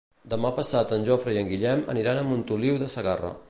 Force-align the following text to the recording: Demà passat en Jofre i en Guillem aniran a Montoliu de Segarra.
Demà 0.29 0.49
passat 0.59 0.93
en 0.97 1.05
Jofre 1.09 1.35
i 1.35 1.39
en 1.43 1.51
Guillem 1.51 1.83
aniran 1.95 2.23
a 2.23 2.27
Montoliu 2.33 2.83
de 2.85 2.93
Segarra. 2.99 3.35